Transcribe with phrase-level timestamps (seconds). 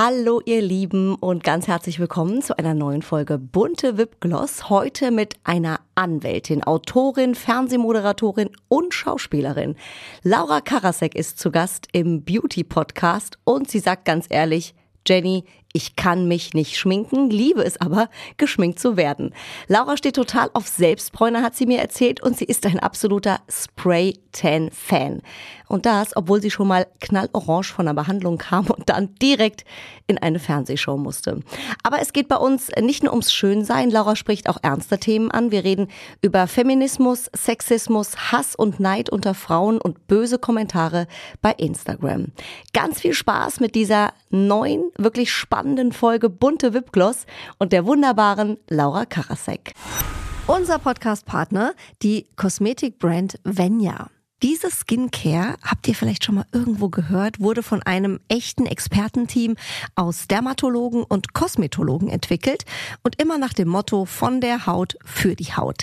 [0.00, 4.70] Hallo ihr Lieben und ganz herzlich willkommen zu einer neuen Folge Bunte Wipgloss.
[4.70, 9.74] Heute mit einer Anwältin, Autorin, Fernsehmoderatorin und Schauspielerin.
[10.22, 15.42] Laura Karasek ist zu Gast im Beauty Podcast und sie sagt ganz ehrlich, Jenny,
[15.74, 18.08] ich kann mich nicht schminken, liebe es aber,
[18.38, 19.34] geschminkt zu werden.
[19.66, 25.20] Laura steht total auf Selbstbräuner, hat sie mir erzählt, und sie ist ein absoluter Spray-Tan-Fan.
[25.68, 29.66] Und das, obwohl sie schon mal knallorange von der Behandlung kam und dann direkt
[30.06, 31.40] in eine Fernsehshow musste.
[31.82, 33.90] Aber es geht bei uns nicht nur ums Schönsein.
[33.90, 35.50] Laura spricht auch ernste Themen an.
[35.50, 35.88] Wir reden
[36.22, 41.06] über Feminismus, Sexismus, Hass und Neid unter Frauen und böse Kommentare
[41.42, 42.28] bei Instagram.
[42.72, 45.57] Ganz viel Spaß mit dieser neuen, wirklich spannenden
[45.92, 47.26] Folge Bunte Wipgloss
[47.58, 49.72] und der wunderbaren Laura Karasek.
[50.46, 54.08] Unser Podcast-Partner, die Kosmetikbrand Venya.
[54.42, 59.56] Diese Skincare, habt ihr vielleicht schon mal irgendwo gehört, wurde von einem echten Expertenteam
[59.96, 62.64] aus Dermatologen und Kosmetologen entwickelt
[63.02, 65.82] und immer nach dem Motto von der Haut für die Haut.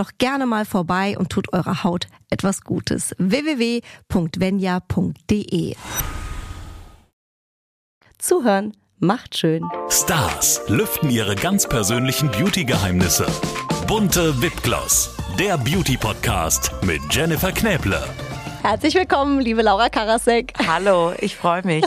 [0.01, 3.15] doch gerne mal vorbei und tut eurer Haut etwas Gutes.
[3.19, 3.83] www.venya.de
[8.17, 9.63] Zuhören macht schön.
[9.89, 13.27] Stars lüften ihre ganz persönlichen Beauty-Geheimnisse.
[13.87, 18.03] Bunte Wipgloss, der Beauty-Podcast mit Jennifer Knäble.
[18.63, 20.53] Herzlich willkommen, liebe Laura Karasek.
[20.67, 21.83] Hallo, ich freue mich.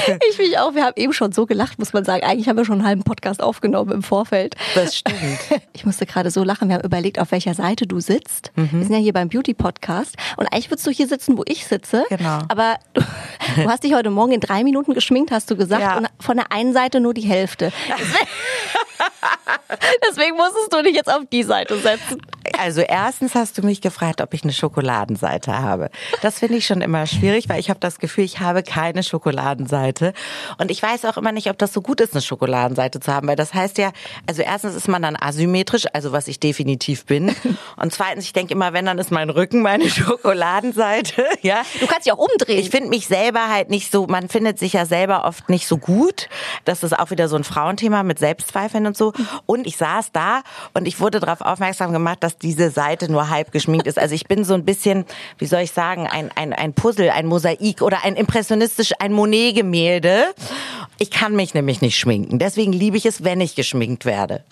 [0.30, 0.74] ich mich auch.
[0.74, 2.24] Wir haben eben schon so gelacht, muss man sagen.
[2.24, 4.56] Eigentlich haben wir schon einen halben Podcast aufgenommen im Vorfeld.
[4.74, 5.16] Das stimmt.
[5.72, 6.68] Ich musste gerade so lachen.
[6.68, 8.50] Wir haben überlegt, auf welcher Seite du sitzt.
[8.56, 8.70] Mhm.
[8.72, 10.16] Wir sind ja hier beim Beauty Podcast.
[10.36, 12.04] Und eigentlich würdest du hier sitzen, wo ich sitze.
[12.08, 12.38] Genau.
[12.48, 13.02] Aber du,
[13.56, 15.82] du hast dich heute Morgen in drei Minuten geschminkt, hast du gesagt.
[15.82, 15.98] Ja.
[15.98, 17.72] Und von der einen Seite nur die Hälfte.
[17.88, 18.28] Deswegen,
[20.08, 22.22] deswegen musstest du dich jetzt auf die Seite setzen.
[22.58, 25.90] Also erstens hast du mich gefragt, ob ich eine Schokoladenseite habe.
[26.22, 30.12] Das finde ich schon immer schwierig, weil ich habe das Gefühl, ich habe keine Schokoladenseite.
[30.58, 33.28] Und ich weiß auch immer nicht, ob das so gut ist, eine Schokoladenseite zu haben,
[33.28, 33.92] weil das heißt ja,
[34.26, 37.34] also erstens ist man dann asymmetrisch, also was ich definitiv bin.
[37.76, 41.24] Und zweitens, ich denke immer, wenn, dann ist mein Rücken meine Schokoladenseite.
[41.42, 41.62] Ja.
[41.80, 42.58] Du kannst dich auch umdrehen.
[42.58, 45.76] Ich finde mich selber halt nicht so, man findet sich ja selber oft nicht so
[45.76, 46.28] gut.
[46.64, 49.12] Das ist auch wieder so ein Frauenthema mit Selbstzweifeln und so.
[49.44, 50.42] Und ich saß da
[50.74, 53.98] und ich wurde darauf aufmerksam gemacht, dass diese Seite nur halb geschminkt ist.
[53.98, 55.04] Also ich bin so ein bisschen,
[55.38, 60.26] wie soll ich sagen, ein, ein, ein Puzzle, ein Mosaik oder ein impressionistisch, ein Monet-Gemälde.
[60.98, 62.38] Ich kann mich nämlich nicht schminken.
[62.38, 64.44] Deswegen liebe ich es, wenn ich geschminkt werde.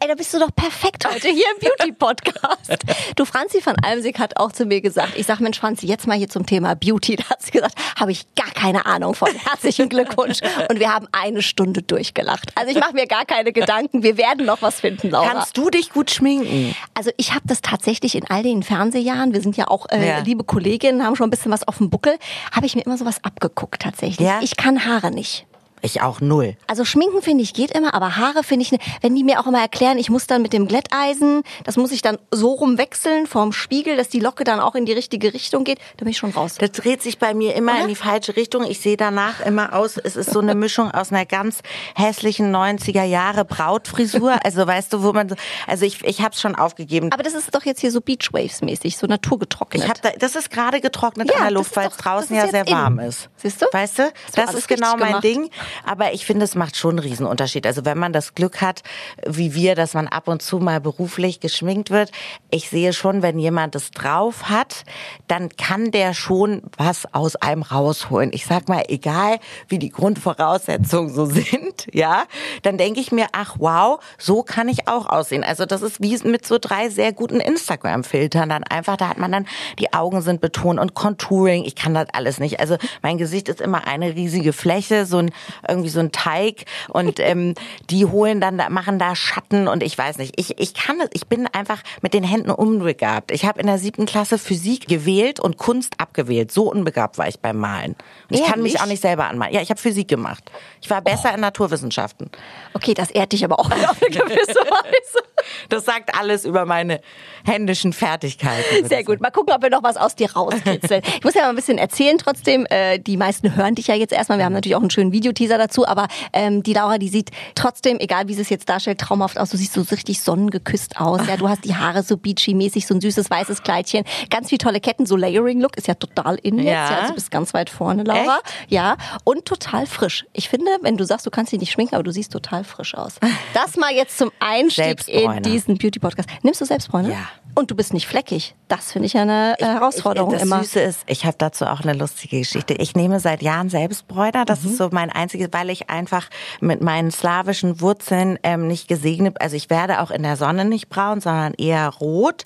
[0.00, 2.84] Ey, da bist du doch perfekt heute hier im Beauty-Podcast.
[3.16, 6.16] du, Franzi van Almsig hat auch zu mir gesagt, ich sag, Mensch, Franzi, jetzt mal
[6.16, 7.16] hier zum Thema Beauty.
[7.16, 9.28] Da hat sie gesagt, habe ich gar keine Ahnung von.
[9.28, 10.40] Herzlichen Glückwunsch.
[10.70, 12.50] Und wir haben eine Stunde durchgelacht.
[12.54, 14.02] Also ich mache mir gar keine Gedanken.
[14.02, 15.28] Wir werden noch was finden, Laura.
[15.28, 16.74] Kannst du dich gut schminken?
[16.94, 20.18] Also ich habe das tatsächlich in all den Fernsehjahren, wir sind ja auch äh, ja.
[20.20, 22.16] liebe Kolleginnen, haben schon ein bisschen was auf dem Buckel,
[22.52, 24.26] habe ich mir immer sowas abgeguckt tatsächlich.
[24.26, 24.40] Ja?
[24.42, 25.46] Ich kann Haare nicht.
[25.84, 26.56] Ich auch null.
[26.68, 29.46] Also Schminken finde ich geht immer, aber Haare finde ich, ne, wenn die mir auch
[29.46, 33.26] immer erklären, ich muss dann mit dem Glätteisen, das muss ich dann so rum wechseln
[33.26, 36.18] vorm Spiegel, dass die Locke dann auch in die richtige Richtung geht, da bin ich
[36.18, 36.54] schon raus.
[36.58, 37.82] Das dreht sich bei mir immer Oder?
[37.82, 38.64] in die falsche Richtung.
[38.64, 41.60] Ich sehe danach immer aus, es ist so eine Mischung aus einer ganz
[41.96, 44.32] hässlichen 90er Jahre Brautfrisur.
[44.44, 47.10] Also weißt du, wo man so, also ich, ich habe es schon aufgegeben.
[47.12, 49.84] Aber das ist doch jetzt hier so Beachwaves mäßig, so naturgetrocknet.
[49.84, 52.48] Ich hab da, das ist gerade getrocknet ja, an der Luft, weil es draußen ja
[52.48, 53.06] sehr warm in.
[53.06, 53.30] ist.
[53.36, 53.66] Siehst du?
[53.70, 54.12] Weißt du?
[54.34, 55.24] Das, das ist genau mein gemacht.
[55.24, 55.50] Ding.
[55.84, 57.66] Aber ich finde, es macht schon einen Riesenunterschied.
[57.66, 58.82] Also wenn man das Glück hat,
[59.26, 62.10] wie wir, dass man ab und zu mal beruflich geschminkt wird,
[62.50, 64.84] ich sehe schon, wenn jemand es drauf hat,
[65.28, 68.30] dann kann der schon was aus einem rausholen.
[68.32, 69.38] Ich sag mal, egal
[69.68, 72.24] wie die Grundvoraussetzungen so sind, ja,
[72.62, 75.44] dann denke ich mir, ach wow, so kann ich auch aussehen.
[75.44, 79.32] Also das ist wie mit so drei sehr guten Instagram-Filtern dann einfach, da hat man
[79.32, 79.46] dann,
[79.78, 82.60] die Augen sind betont und Contouring, ich kann das alles nicht.
[82.60, 85.30] Also mein Gesicht ist immer eine riesige Fläche, so ein,
[85.68, 87.54] irgendwie so ein Teig und ähm,
[87.90, 90.34] die holen dann, machen da Schatten und ich weiß nicht.
[90.38, 93.30] Ich, ich kann ich bin einfach mit den Händen unbegabt.
[93.30, 96.52] Ich habe in der siebten Klasse Physik gewählt und Kunst abgewählt.
[96.52, 97.96] So unbegabt war ich beim Malen.
[98.28, 99.54] Und ich kann mich auch nicht selber anmalen.
[99.54, 100.50] Ja, ich habe Physik gemacht.
[100.80, 101.34] Ich war besser oh.
[101.34, 102.30] in Naturwissenschaften.
[102.74, 105.24] Okay, das ehrt dich aber auch auf eine gewisse Weise.
[105.68, 107.00] Das sagt alles über meine
[107.44, 108.86] händischen Fertigkeiten.
[108.86, 109.20] Sehr gut.
[109.20, 111.02] Mal gucken, ob wir noch was aus dir rauskitzeln.
[111.04, 112.66] ich muss ja mal ein bisschen erzählen trotzdem.
[112.70, 114.38] Äh, die meisten hören dich ja jetzt erstmal.
[114.38, 117.30] Wir haben natürlich auch einen schönen Videoteaser Teaser dazu, aber ähm, die Laura, die sieht
[117.54, 119.50] trotzdem, egal wie sie es jetzt darstellt, traumhaft aus.
[119.50, 121.26] Du siehst so richtig sonnengeküsst aus.
[121.26, 124.80] Ja, du hast die Haare so beachy-mäßig, so ein süßes weißes Kleidchen, ganz viele tolle
[124.80, 126.66] Ketten, so Layering-Look ist ja total in jetzt.
[126.66, 126.90] Ja.
[126.90, 126.98] ja.
[127.00, 128.38] also bist ganz weit vorne, Laura.
[128.44, 128.54] Echt?
[128.68, 130.24] Ja, und total frisch.
[130.32, 132.94] Ich finde, wenn du sagst, du kannst dich nicht schminken, aber du siehst total frisch
[132.94, 133.16] aus.
[133.54, 136.28] Das mal jetzt zum Einstieg in diesen Beauty-Podcast.
[136.42, 137.10] Nimmst du Selbstbräuner?
[137.10, 137.28] Ja.
[137.54, 138.54] Und du bist nicht fleckig.
[138.68, 140.58] Das finde ich eine ich, Herausforderung ich, das immer.
[140.58, 142.74] Das Süße ist, ich habe dazu auch eine lustige Geschichte.
[142.74, 144.46] Ich nehme seit Jahren Selbstbräuner.
[144.46, 144.70] Das mhm.
[144.70, 146.28] ist so mein einziges, weil ich einfach
[146.60, 150.88] mit meinen slawischen Wurzeln ähm, nicht gesegnet, also ich werde auch in der Sonne nicht
[150.88, 152.44] braun, sondern eher rot.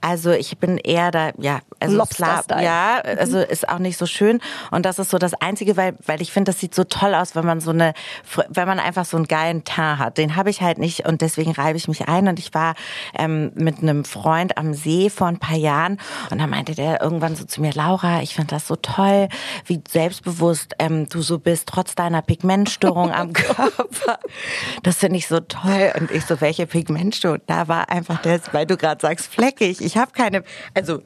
[0.00, 3.18] Also ich bin eher da, ja, also Slav, ja, mhm.
[3.18, 4.40] also ist auch nicht so schön.
[4.70, 7.34] Und das ist so das Einzige, weil, weil ich finde, das sieht so toll aus,
[7.34, 7.94] wenn man so eine,
[8.48, 10.18] wenn man einfach so einen geilen Teint hat.
[10.18, 12.28] Den habe ich halt nicht und deswegen reibe ich mich ein.
[12.28, 12.74] Und ich war
[13.16, 15.98] ähm, mit einem Freund am See vor ein paar Jahren
[16.30, 19.28] und da meinte der irgendwann so zu mir, Laura, ich finde das so toll,
[19.64, 24.20] wie selbstbewusst ähm, du so bist, trotz deiner Pigmentstörung am Körper.
[24.82, 25.92] Das finde ich so toll.
[25.98, 27.40] Und ich so, welche Pigmentstörung?
[27.46, 29.80] Da war einfach der, weil du gerade sagst, fleckig.
[29.80, 30.44] Ich habe keine,
[30.74, 31.02] also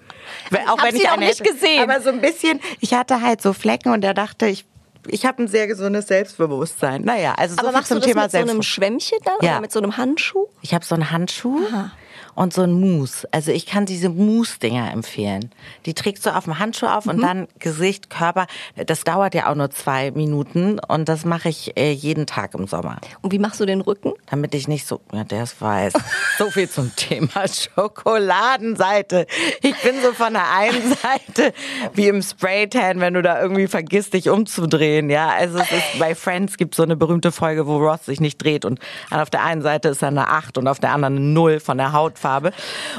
[0.66, 1.82] auch hab wenn ich auch nicht hätte, gesehen.
[1.88, 4.66] aber so ein bisschen, ich hatte halt so Flecken und er dachte, ich
[5.08, 7.02] ich habe ein sehr gesundes Selbstbewusstsein.
[7.02, 9.34] Naja, also so Aber viel machst zum du das Thema mit so einem Schwämmchen dann
[9.42, 9.52] ja.
[9.52, 10.46] oder mit so einem Handschuh?
[10.60, 11.58] Ich habe so einen Handschuh.
[11.72, 11.90] Aha
[12.34, 13.28] und so ein Mousse.
[13.30, 15.50] Also ich kann diese Mousse-Dinger empfehlen.
[15.86, 17.12] Die trägst du auf dem Handschuh auf mhm.
[17.12, 18.46] und dann Gesicht, Körper.
[18.86, 22.66] Das dauert ja auch nur zwei Minuten und das mache ich äh, jeden Tag im
[22.66, 22.98] Sommer.
[23.20, 24.12] Und wie machst du den Rücken?
[24.30, 25.92] Damit ich nicht so, ja, der ist weiß.
[26.38, 29.26] so viel zum Thema Schokoladenseite.
[29.62, 31.52] Ich bin so von der einen Seite
[31.94, 35.10] wie im Spraytan, wenn du da irgendwie vergisst, dich umzudrehen.
[35.10, 38.42] Ja, also es ist, bei Friends gibt so eine berühmte Folge, wo Ross sich nicht
[38.42, 38.80] dreht und
[39.10, 41.78] auf der einen Seite ist er eine 8 und auf der anderen eine 0 von
[41.78, 42.52] der Haut Hautfarbe.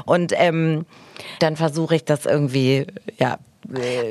[0.06, 0.86] Und ähm,
[1.40, 2.88] dann versuche ich das irgendwie,
[3.18, 3.38] ja,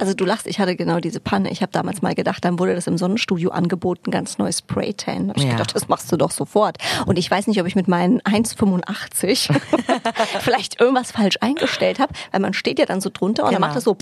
[0.00, 1.50] also du lachst, ich hatte genau diese Panne.
[1.50, 5.28] Ich habe damals mal gedacht, dann wurde das im Sonnenstudio angeboten, ganz neues Spray-Tan.
[5.28, 5.52] Da habe ich ja.
[5.52, 6.78] gedacht, das machst du doch sofort.
[7.04, 9.54] Und ich weiß nicht, ob ich mit meinen 1,85
[10.40, 13.60] vielleicht irgendwas falsch eingestellt habe, weil man steht ja dann so drunter und genau.
[13.60, 13.98] dann macht das so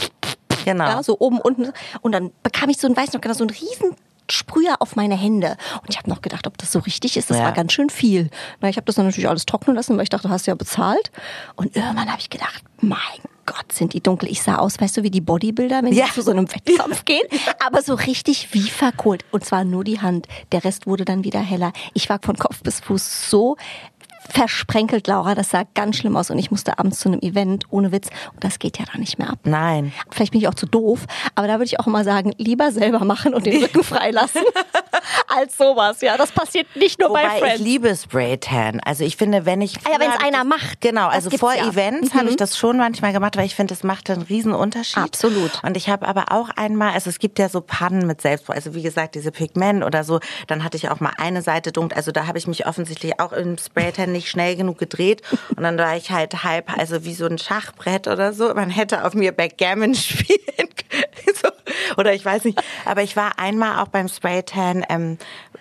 [0.64, 0.84] genau.
[0.84, 1.72] ja, so oben, unten.
[2.00, 3.96] Und dann bekam ich so ein, weiß noch genau, so ein riesen
[4.32, 5.56] Sprüher auf meine Hände.
[5.82, 7.30] Und ich habe noch gedacht, ob das so richtig ist.
[7.30, 7.44] Das ja.
[7.44, 8.30] war ganz schön viel.
[8.60, 10.54] Na, ich habe das dann natürlich alles trocknen lassen, weil ich dachte, du hast ja
[10.54, 11.10] bezahlt.
[11.56, 12.96] Und irgendwann habe ich gedacht, mein
[13.46, 14.30] Gott, sind die dunkel.
[14.30, 16.06] Ich sah aus, weißt du, wie die Bodybuilder, wenn ja.
[16.06, 17.26] sie zu so einem Wettkampf gehen.
[17.64, 19.24] Aber so richtig wie verkohlt.
[19.32, 20.28] Und zwar nur die Hand.
[20.52, 21.72] Der Rest wurde dann wieder heller.
[21.94, 23.56] Ich war von Kopf bis Fuß so
[24.30, 25.34] versprenkelt, Laura.
[25.34, 28.08] Das sah ganz schlimm aus und ich musste abends zu einem Event, ohne Witz.
[28.32, 29.40] Und das geht ja da nicht mehr ab.
[29.44, 29.92] Nein.
[30.10, 33.04] Vielleicht bin ich auch zu doof, aber da würde ich auch immer sagen, lieber selber
[33.04, 34.42] machen und den Rücken freilassen,
[35.36, 36.00] als sowas.
[36.00, 37.60] Ja, das passiert nicht nur Wobei bei Friends.
[37.60, 38.80] ich liebe Spraytan.
[38.84, 39.76] Also ich finde, wenn ich...
[39.84, 40.80] Ah ja, wenn es einer macht.
[40.80, 41.68] Genau, also vor ja.
[41.68, 42.18] Events mhm.
[42.18, 45.02] habe ich das schon manchmal gemacht, weil ich finde, es macht einen riesen Unterschied.
[45.02, 45.62] Absolut.
[45.62, 48.74] Und ich habe aber auch einmal, also es gibt ja so Pannen mit Selbstbräuner, also
[48.74, 52.12] wie gesagt, diese Pigment oder so, dann hatte ich auch mal eine Seite dunkel, also
[52.12, 55.22] da habe ich mich offensichtlich auch im Spraytan nicht schnell genug gedreht
[55.56, 58.52] und dann war ich halt halb, also wie so ein Schachbrett oder so.
[58.54, 60.69] Man hätte auf mir Backgammon spielen.
[62.00, 62.58] Oder ich weiß nicht.
[62.86, 65.18] Aber ich war einmal auch beim Spraytan, ähm,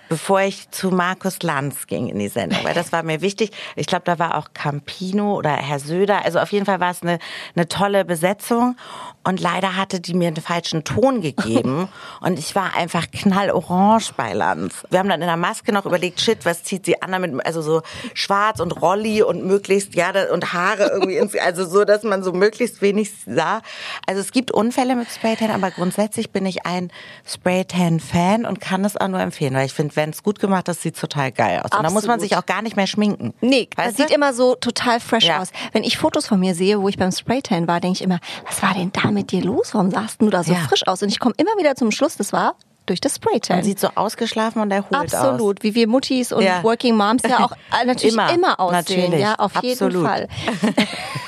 [0.10, 3.52] bevor ich zu Markus Lanz ging in die Sendung, weil das war mir wichtig.
[3.76, 6.26] Ich glaube, da war auch Campino oder Herr Söder.
[6.26, 7.20] Also auf jeden Fall war es eine,
[7.56, 8.76] eine tolle Besetzung.
[9.24, 11.88] Und leider hatte die mir einen falschen Ton gegeben.
[12.22, 14.86] Und ich war einfach knallorange bei Lanz.
[14.90, 17.62] Wir haben dann in der Maske noch überlegt, shit, was zieht sie an damit, also
[17.62, 17.82] so
[18.14, 22.32] schwarz und Rolli und möglichst, ja, und Haare irgendwie, ins, also so, dass man so
[22.32, 23.62] möglichst wenig sah.
[24.08, 26.90] Also es gibt Unfälle mit Spraytan, aber grundsätzlich bin ich ein
[27.28, 30.82] Spraytan-Fan und kann es auch nur empfehlen, weil ich finde, wenn es gut gemacht ist,
[30.82, 31.66] sieht es total geil aus.
[31.66, 31.80] Absolut.
[31.80, 33.34] Und da muss man sich auch gar nicht mehr schminken.
[33.42, 34.04] Nee, weißt das du?
[34.04, 35.42] sieht immer so total fresh ja.
[35.42, 35.50] aus.
[35.74, 38.64] Wenn ich Fotos von mir sehe, wo ich beim Spraytan war, denke ich immer, was
[38.64, 39.74] war denn da mit dir los?
[39.74, 40.60] Warum sahst du da so ja.
[40.60, 41.04] frisch aus?
[41.04, 43.58] Und ich komme immer wieder zum Schluss, das war durch das Spraytan.
[43.58, 45.34] Man sieht so ausgeschlafen und erholt Absolut, aus.
[45.34, 46.64] Absolut, wie wir Muttis und ja.
[46.64, 47.52] Working Moms ja auch
[47.86, 49.02] natürlich immer, immer aussehen.
[49.02, 49.20] Natürlich.
[49.20, 49.94] Ja, auf Absolut.
[49.94, 50.28] jeden Fall.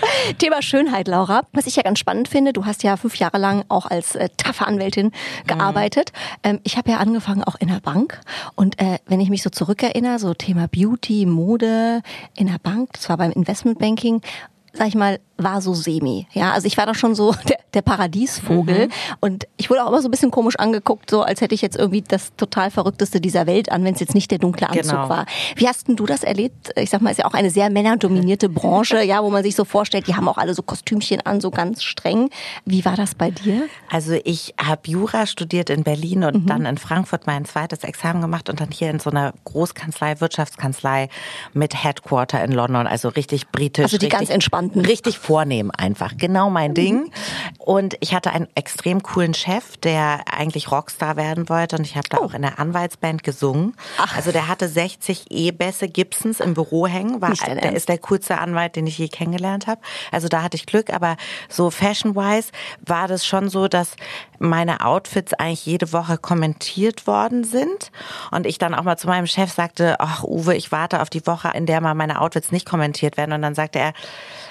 [0.38, 1.42] Thema Schönheit, Laura.
[1.52, 4.28] Was ich ja ganz spannend finde, du hast ja fünf Jahre lang auch als äh,
[4.36, 5.12] taffe Anwältin
[5.46, 6.12] gearbeitet.
[6.12, 6.50] Mhm.
[6.50, 8.20] Ähm, ich habe ja angefangen auch in der Bank.
[8.54, 12.02] Und äh, wenn ich mich so zurückerinnere, so Thema Beauty, Mode
[12.34, 14.22] in der Bank, das war beim Investmentbanking,
[14.72, 16.26] sag ich mal, war so semi.
[16.32, 18.92] Ja, also ich war doch schon so der, der Paradiesvogel mhm.
[19.20, 21.76] und ich wurde auch immer so ein bisschen komisch angeguckt, so als hätte ich jetzt
[21.76, 25.08] irgendwie das total verrückteste dieser Welt an, wenn es jetzt nicht der dunkle Anzug genau.
[25.08, 25.26] war.
[25.56, 26.70] Wie hast denn du das erlebt?
[26.76, 29.64] Ich sag mal, ist ja auch eine sehr männerdominierte Branche, ja, wo man sich so
[29.64, 32.30] vorstellt, die haben auch alle so Kostümchen an, so ganz streng.
[32.64, 33.66] Wie war das bei dir?
[33.90, 36.46] Also ich habe Jura studiert in Berlin und mhm.
[36.46, 41.08] dann in Frankfurt mein zweites Examen gemacht und dann hier in so einer Großkanzlei, Wirtschaftskanzlei
[41.52, 43.84] mit Headquarter in London, also richtig britisch.
[43.84, 44.86] Also die ganz entspannt verstanden.
[44.86, 46.74] Richtig vornehm einfach, genau mein mhm.
[46.74, 47.12] Ding.
[47.58, 52.08] Und ich hatte einen extrem coolen Chef, der eigentlich Rockstar werden wollte und ich habe
[52.08, 52.24] da oh.
[52.24, 53.74] auch in der Anwaltsband gesungen.
[53.98, 54.16] Ach.
[54.16, 58.76] Also der hatte 60 E-Bässe Gibsons im Büro hängen, war, der ist der coolste Anwalt,
[58.76, 59.80] den ich je kennengelernt habe.
[60.10, 61.16] Also da hatte ich Glück, aber
[61.48, 62.50] so fashion-wise
[62.80, 63.96] war das schon so, dass
[64.42, 67.90] meine Outfits eigentlich jede Woche kommentiert worden sind
[68.30, 71.26] und ich dann auch mal zu meinem Chef sagte, ach Uwe, ich warte auf die
[71.26, 73.92] Woche, in der mal meine Outfits nicht kommentiert werden und dann sagte er,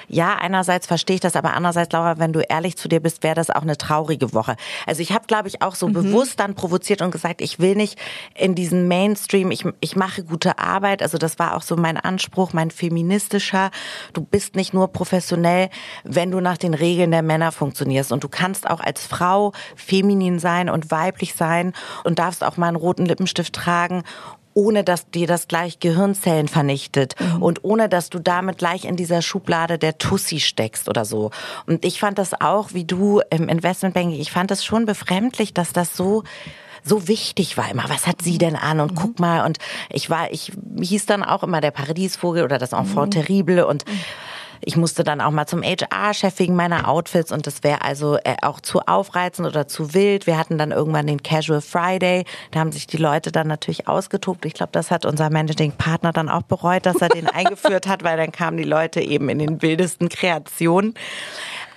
[0.07, 3.33] ja, einerseits verstehe ich das, aber andererseits, Laura, wenn du ehrlich zu dir bist, wäre
[3.33, 4.57] das auch eine traurige Woche.
[4.85, 5.93] Also ich habe, glaube ich, auch so mhm.
[5.93, 7.97] bewusst dann provoziert und gesagt, ich will nicht
[8.35, 11.01] in diesen Mainstream, ich, ich mache gute Arbeit.
[11.01, 13.71] Also das war auch so mein Anspruch, mein feministischer.
[14.11, 15.69] Du bist nicht nur professionell,
[16.03, 18.11] wenn du nach den Regeln der Männer funktionierst.
[18.11, 21.73] Und du kannst auch als Frau feminin sein und weiblich sein
[22.03, 24.03] und darfst auch mal einen roten Lippenstift tragen
[24.53, 27.41] ohne dass dir das gleich Gehirnzellen vernichtet mhm.
[27.41, 31.31] und ohne dass du damit gleich in dieser Schublade der Tussi steckst oder so.
[31.67, 35.73] Und ich fand das auch, wie du im Investmentbanking, ich fand das schon befremdlich, dass
[35.73, 36.23] das so
[36.83, 38.95] so wichtig war immer, was hat sie denn an und mhm.
[38.95, 39.59] guck mal und
[39.91, 43.21] ich war, ich hieß dann auch immer der Paradiesvogel oder das Enfant mhm.
[43.21, 43.99] terrible und mhm.
[44.63, 48.35] Ich musste dann auch mal zum HR-Chef wegen meiner Outfits und das wäre also äh,
[48.41, 50.27] auch zu aufreizend oder zu wild.
[50.27, 52.25] Wir hatten dann irgendwann den Casual Friday.
[52.51, 54.45] Da haben sich die Leute dann natürlich ausgetobt.
[54.45, 58.03] Ich glaube, das hat unser Managing Partner dann auch bereut, dass er den eingeführt hat,
[58.03, 60.93] weil dann kamen die Leute eben in den wildesten Kreationen.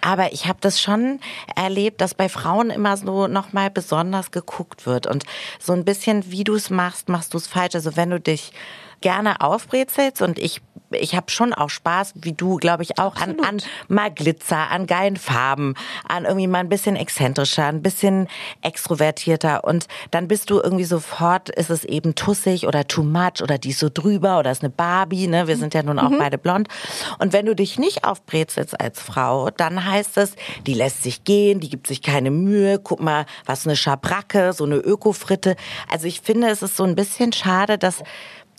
[0.05, 1.19] Aber ich habe das schon
[1.57, 5.07] erlebt, dass bei Frauen immer so nochmal besonders geguckt wird.
[5.07, 5.25] Und
[5.59, 7.75] so ein bisschen, wie du es machst, machst du es falsch.
[7.75, 8.53] Also wenn du dich
[9.05, 13.41] gerne aufbrezelst und ich ich habe schon auch Spaß, wie du, glaube ich, auch an,
[13.41, 15.75] an mal Glitzer, an geilen Farben,
[16.09, 18.29] an irgendwie mal ein bisschen exzentrischer, ein bisschen
[18.63, 23.59] extrovertierter und dann bist du irgendwie sofort, ist es eben tussig oder too much oder
[23.59, 25.49] die ist so drüber oder ist eine Barbie, ne?
[25.49, 26.19] Wir sind ja nun auch mhm.
[26.19, 26.69] beide blond.
[27.19, 31.61] Und wenn du dich nicht aufbrezelst als Frau, dann heißt es, die lässt sich gehen,
[31.61, 35.57] die gibt sich keine Mühe, guck mal, was eine Schabracke, so eine Ökofritte.
[35.91, 38.03] Also ich finde, es ist so ein bisschen schade, dass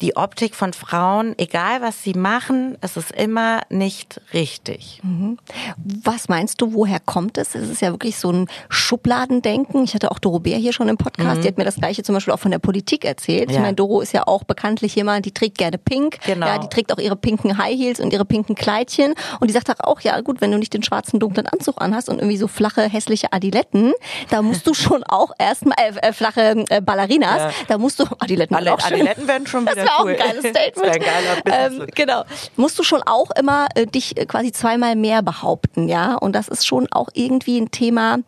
[0.02, 5.00] die Optik von Frauen, egal was sie machen, es ist immer nicht richtig.
[5.04, 5.38] Mhm.
[5.78, 7.56] Was meinst du, woher kommt es?
[7.56, 9.84] Es ist ja wirklich so ein Schubladendenken.
[9.84, 11.42] Ich hatte auch Doro Bär hier schon im Podcast, mhm.
[11.42, 13.50] die hat mir das gleiche zum Beispiel auch von der Politik erzählt.
[13.50, 13.58] Ja.
[13.58, 16.20] Ich meine, Doro ist ja auch bekanntlich jemand, die trägt gerne pink.
[16.26, 16.48] Genau.
[16.48, 19.14] Ja, die trägt auch ihre pinken High Heels und ihre pinken Kleidchen.
[19.40, 22.20] Und die sagt auch, ja gut, wenn du nicht den schwarzen, dunklen Anzug anhast und
[22.20, 23.94] irgendwie so flache, hässliche Adiletten,
[24.30, 27.52] da musst du schon auch erstmal, äh, äh, flache äh, Ballerinas, ja.
[27.68, 30.76] da musst du, Adiletten, Adiletten, Adiletten werden schon wieder wäre auch ein geiles Statement.
[30.78, 32.24] Das ein geiler ähm, genau.
[32.56, 36.16] Musst du schon auch immer äh, dich quasi zweimal mehr behaupten, ja?
[36.16, 38.20] Und das ist schon auch irgendwie ein Thema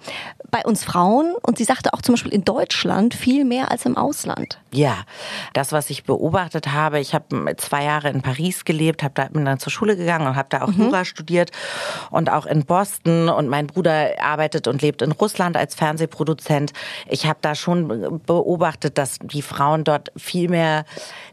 [0.51, 1.35] bei uns Frauen.
[1.41, 4.59] Und sie sagte auch zum Beispiel in Deutschland viel mehr als im Ausland.
[4.74, 4.97] Ja,
[5.53, 9.45] das, was ich beobachtet habe, ich habe zwei Jahre in Paris gelebt, habe da bin
[9.45, 10.86] dann zur Schule gegangen und habe da auch mhm.
[10.86, 11.51] Jura studiert
[12.12, 13.29] und auch in Boston.
[13.29, 16.74] Und mein Bruder arbeitet und lebt in Russland als Fernsehproduzent.
[17.07, 20.86] Ich habe da schon beobachtet, dass die Frauen dort viel mehr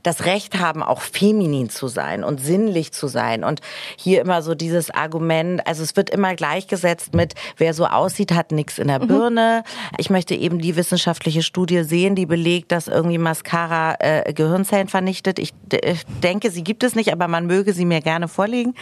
[0.05, 3.43] das Recht haben, auch feminin zu sein und sinnlich zu sein.
[3.43, 3.61] Und
[3.97, 8.53] hier immer so dieses Argument, also es wird immer gleichgesetzt mit, wer so aussieht, hat
[8.53, 9.09] nichts in der mhm.
[9.09, 9.65] Birne.
[9.99, 15.41] Ich möchte eben die wissenschaftliche Studie sehen, die belegt, dass irgendwie Mascara äh, Gehirnzellen vernichtet.
[15.41, 15.53] Ich
[16.23, 18.75] denke, sie gibt es nicht, aber man möge sie mir gerne vorlegen.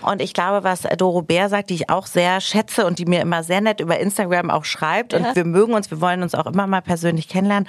[0.00, 3.20] Und ich glaube, was Doro Bär sagt, die ich auch sehr schätze und die mir
[3.20, 5.20] immer sehr nett über Instagram auch schreibt, ja.
[5.20, 7.68] und wir mögen uns, wir wollen uns auch immer mal persönlich kennenlernen.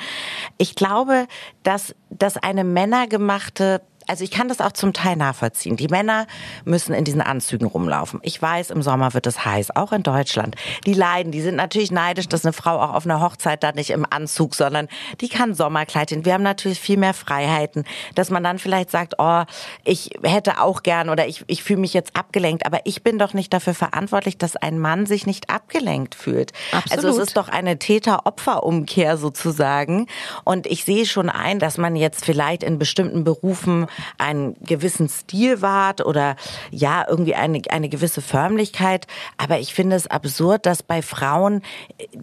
[0.58, 1.28] Ich glaube,
[1.62, 5.78] dass, dass eine männergemachte also ich kann das auch zum Teil nachvollziehen.
[5.78, 6.28] Die Männer
[6.66, 8.20] müssen in diesen Anzügen rumlaufen.
[8.24, 10.56] Ich weiß, im Sommer wird es heiß, auch in Deutschland.
[10.86, 13.90] Die leiden, die sind natürlich neidisch, dass eine Frau auch auf einer Hochzeit da nicht
[13.90, 14.88] im Anzug, sondern
[15.22, 16.26] die kann Sommerkleid hin.
[16.26, 19.44] Wir haben natürlich viel mehr Freiheiten, dass man dann vielleicht sagt, oh,
[19.84, 23.34] ich hätte auch gern oder ich, ich fühle mich jetzt abgelenkt, aber ich bin doch
[23.34, 26.52] nicht dafür verantwortlich, dass ein Mann sich nicht abgelenkt fühlt.
[26.72, 27.06] Absolut.
[27.06, 30.08] Also es ist doch eine Täter-Opfer-Umkehr sozusagen.
[30.44, 35.62] Und ich sehe schon ein, dass man jetzt vielleicht in bestimmten Berufen einen gewissen Stil
[35.62, 36.36] wahrt oder
[36.72, 39.08] ja, irgendwie eine, eine gewisse Förmlichkeit.
[39.38, 41.62] Aber ich finde es absurd, dass bei Frauen,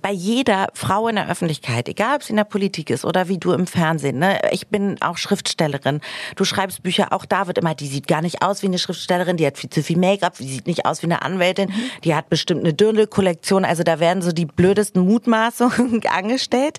[0.01, 3.39] bei jeder Frau in der Öffentlichkeit, egal ob sie in der Politik ist oder wie
[3.39, 6.01] du im Fernsehen, ne, ich bin auch Schriftstellerin,
[6.37, 9.37] du schreibst Bücher, auch da wird immer, die sieht gar nicht aus wie eine Schriftstellerin,
[9.37, 11.91] die hat viel zu viel Make-up, die sieht nicht aus wie eine Anwältin, mhm.
[12.05, 16.79] die hat bestimmt eine Dirndl-Kollektion, also da werden so die blödesten Mutmaßungen angestellt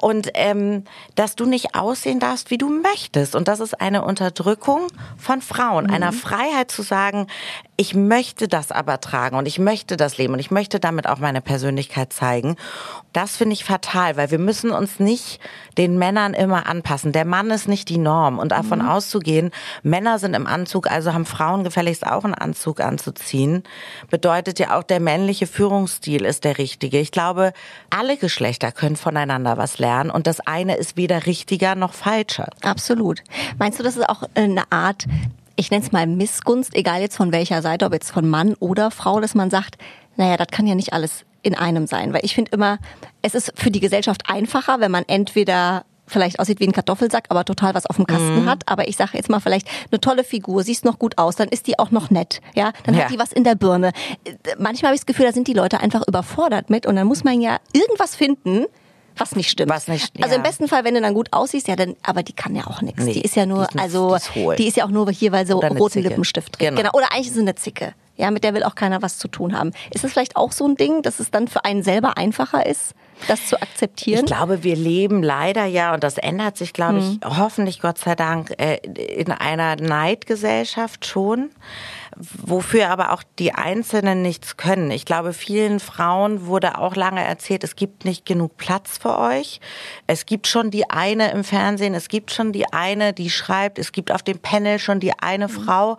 [0.00, 0.84] und ähm,
[1.14, 3.34] dass du nicht aussehen darfst, wie du möchtest.
[3.34, 5.94] Und das ist eine Unterdrückung von Frauen, mhm.
[5.94, 7.26] einer Freiheit zu sagen,
[7.76, 11.18] ich möchte das aber tragen und ich möchte das leben und ich möchte damit auch
[11.18, 12.56] meine Persönlichkeit zeigen.
[13.12, 15.40] Das finde ich fatal, weil wir müssen uns nicht
[15.76, 17.12] den Männern immer anpassen.
[17.12, 18.88] Der Mann ist nicht die Norm und davon mhm.
[18.88, 19.50] auszugehen,
[19.82, 23.62] Männer sind im Anzug, also haben Frauen gefälligst auch einen Anzug anzuziehen,
[24.10, 26.98] bedeutet ja auch, der männliche Führungsstil ist der richtige.
[26.98, 27.52] Ich glaube,
[27.90, 32.48] alle Geschlechter können voneinander was lernen und das eine ist weder richtiger noch falscher.
[32.62, 33.22] Absolut.
[33.58, 35.06] Meinst du, das ist auch eine Art
[35.56, 38.90] ich nenne es mal Missgunst, egal jetzt von welcher Seite, ob jetzt von Mann oder
[38.90, 39.76] Frau, dass man sagt,
[40.16, 42.12] naja, das kann ja nicht alles in einem sein.
[42.12, 42.78] Weil ich finde immer,
[43.22, 47.44] es ist für die Gesellschaft einfacher, wenn man entweder vielleicht aussieht wie ein Kartoffelsack, aber
[47.44, 48.50] total was auf dem Kasten mhm.
[48.50, 48.62] hat.
[48.66, 51.66] Aber ich sage jetzt mal vielleicht eine tolle Figur, siehst noch gut aus, dann ist
[51.66, 52.40] die auch noch nett.
[52.54, 53.02] Ja, dann ja.
[53.02, 53.92] hat die was in der Birne.
[54.58, 57.24] Manchmal habe ich das Gefühl, da sind die Leute einfach überfordert mit und dann muss
[57.24, 58.66] man ja irgendwas finden,
[59.16, 59.70] was nicht stimmt.
[59.70, 60.24] Was nicht, ja.
[60.24, 62.66] Also im besten Fall, wenn du dann gut aussiehst, ja, dann, aber die kann ja
[62.66, 63.02] auch nichts.
[63.02, 65.10] Nee, die ist ja nur, die ist, also, die ist, die ist, ja auch nur
[65.10, 66.08] hier, weil so roten Zicke.
[66.08, 66.68] Lippenstift drin.
[66.68, 66.82] Genau.
[66.82, 66.90] genau.
[66.94, 67.94] Oder eigentlich ist sie eine Zicke.
[68.16, 69.72] Ja, mit der will auch keiner was zu tun haben.
[69.90, 72.94] Ist das vielleicht auch so ein Ding, dass es dann für einen selber einfacher ist?
[73.28, 74.20] Das zu akzeptieren?
[74.20, 77.38] Ich glaube, wir leben leider ja, und das ändert sich, glaube ich, mhm.
[77.38, 81.50] hoffentlich Gott sei Dank, äh, in einer Neidgesellschaft schon
[82.16, 84.90] wofür aber auch die Einzelnen nichts können.
[84.90, 89.60] Ich glaube, vielen Frauen wurde auch lange erzählt, es gibt nicht genug Platz für euch.
[90.06, 93.92] Es gibt schon die eine im Fernsehen, es gibt schon die eine, die schreibt, es
[93.92, 95.52] gibt auf dem Panel schon die eine mhm.
[95.52, 95.98] Frau.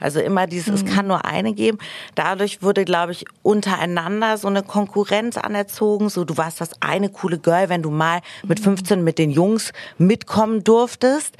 [0.00, 0.88] Also immer dieses, mhm.
[0.88, 1.78] es kann nur eine geben.
[2.14, 6.10] Dadurch wurde, glaube ich, untereinander so eine Konkurrenz anerzogen.
[6.10, 9.04] So, du warst das eine coole Girl, wenn du mal mit 15 mhm.
[9.04, 11.36] mit den Jungs mitkommen durftest.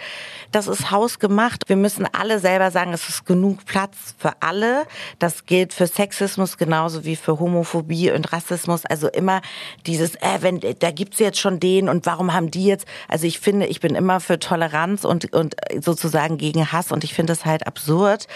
[0.53, 1.69] Das ist hausgemacht.
[1.69, 4.85] Wir müssen alle selber sagen, es ist genug Platz für alle.
[5.19, 8.87] Das gilt für Sexismus genauso wie für Homophobie und Rassismus.
[8.87, 9.41] Also immer
[9.87, 13.41] dieses, äh, wenn, da gibt's jetzt schon den und warum haben die jetzt, also ich
[13.41, 17.45] finde, ich bin immer für Toleranz und, und sozusagen gegen Hass und ich finde es
[17.45, 18.27] halt absurd,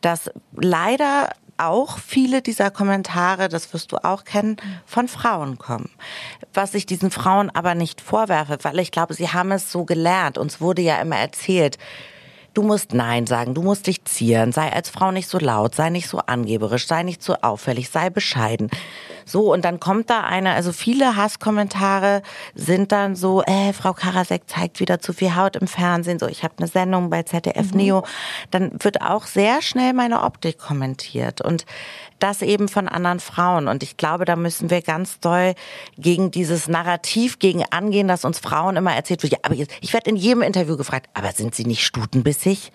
[0.00, 5.90] dass leider auch viele dieser Kommentare, das wirst du auch kennen, von Frauen kommen.
[6.54, 10.38] Was ich diesen Frauen aber nicht vorwerfe, weil ich glaube, sie haben es so gelernt.
[10.38, 11.78] Uns wurde ja immer erzählt,
[12.54, 15.90] du musst Nein sagen, du musst dich zieren, sei als Frau nicht so laut, sei
[15.90, 18.70] nicht so angeberisch, sei nicht so auffällig, sei bescheiden.
[19.28, 22.22] So, und dann kommt da eine, also viele Hasskommentare
[22.54, 26.44] sind dann so, äh, Frau Karasek zeigt wieder zu viel Haut im Fernsehen, so, ich
[26.44, 27.76] habe eine Sendung bei ZDF mhm.
[27.76, 28.04] Neo.
[28.52, 31.40] Dann wird auch sehr schnell meine Optik kommentiert.
[31.40, 31.66] Und
[32.18, 33.68] das eben von anderen Frauen.
[33.68, 35.54] Und ich glaube, da müssen wir ganz doll
[35.98, 40.10] gegen dieses Narrativ gegen angehen, dass uns Frauen immer erzählt wird, ja, aber ich werde
[40.10, 42.72] in jedem Interview gefragt, aber sind sie nicht stutenbissig?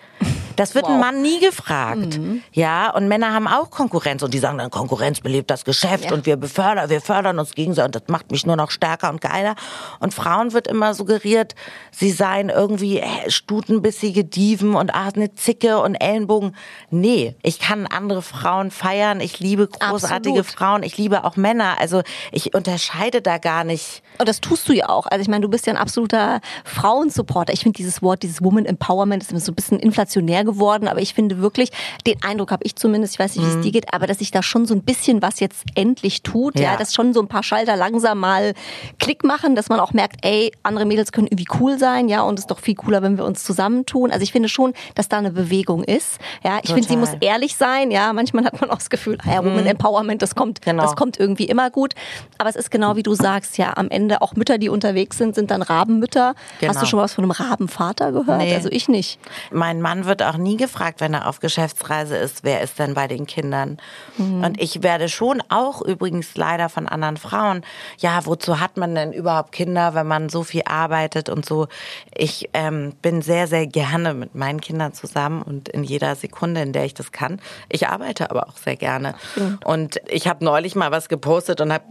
[0.56, 0.92] Das wird wow.
[0.92, 2.18] ein Mann nie gefragt.
[2.18, 2.42] Mhm.
[2.52, 6.12] Ja, und Männer haben auch Konkurrenz und die sagen dann, Konkurrenz belebt das Geschäft ja.
[6.12, 9.22] und wir befördern, wir fördern uns gegenseitig und das macht mich nur noch stärker und
[9.22, 9.54] geiler.
[10.00, 11.54] Und Frauen wird immer suggeriert,
[11.90, 16.54] sie seien irgendwie stutenbissige Diven und ah, eine Zicke und Ellenbogen.
[16.90, 20.46] Nee, ich kann andere Frauen feiern, ich liebe großartige Absolut.
[20.46, 21.76] Frauen, ich liebe auch Männer.
[21.80, 24.02] Also ich unterscheide da gar nicht.
[24.18, 25.06] Und das tust du ja auch.
[25.06, 27.52] Also ich meine, du bist ja ein absoluter Frauensupporter.
[27.52, 31.14] Ich finde dieses Wort, dieses Woman Empowerment, ist so ein bisschen inflationär geworden, aber ich
[31.14, 31.70] finde wirklich,
[32.06, 33.62] den Eindruck habe ich zumindest, ich weiß nicht, wie es mhm.
[33.62, 36.72] dir geht, aber dass sich da schon so ein bisschen was jetzt endlich tut, ja.
[36.72, 38.54] ja, dass schon so ein paar Schalter langsam mal
[38.98, 42.38] Klick machen, dass man auch merkt, ey, andere Mädels können irgendwie cool sein, ja, und
[42.38, 44.10] es ist doch viel cooler, wenn wir uns zusammentun.
[44.10, 46.18] Also ich finde schon, dass da eine Bewegung ist.
[46.44, 49.32] Ja, ich finde, sie muss ehrlich sein, ja, manchmal hat man auch das Gefühl, ah
[49.32, 49.66] ja, Woman mhm.
[49.66, 50.82] Empowerment, das kommt, genau.
[50.82, 51.94] das kommt irgendwie immer gut.
[52.38, 55.34] Aber es ist genau wie du sagst, ja, am Ende auch Mütter, die unterwegs sind,
[55.34, 56.34] sind dann Rabenmütter.
[56.60, 56.70] Genau.
[56.70, 56.90] Hast du genau.
[56.90, 58.38] schon was von einem Rabenvater gehört?
[58.38, 58.54] Nee.
[58.54, 59.18] Also ich nicht.
[59.50, 63.08] Mein Mann wird auch nie gefragt, wenn er auf Geschäftsreise ist, wer ist denn bei
[63.08, 63.78] den Kindern?
[64.16, 64.44] Mhm.
[64.44, 67.62] Und ich werde schon auch übrigens leider von anderen Frauen,
[67.98, 71.68] ja, wozu hat man denn überhaupt Kinder, wenn man so viel arbeitet und so.
[72.14, 76.72] Ich ähm, bin sehr, sehr gerne mit meinen Kindern zusammen und in jeder Sekunde, in
[76.72, 77.40] der ich das kann.
[77.68, 79.14] Ich arbeite aber auch sehr gerne.
[79.36, 79.58] Mhm.
[79.64, 81.84] Und ich habe neulich mal was gepostet und habe,